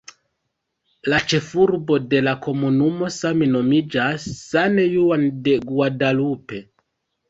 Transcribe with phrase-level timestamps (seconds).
[1.13, 6.69] La ĉefurbo de la komunumo same nomiĝas "San Juan de Guadalupe".